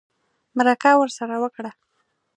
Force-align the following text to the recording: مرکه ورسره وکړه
مرکه 0.57 0.91
ورسره 0.97 1.35
وکړه 1.39 1.71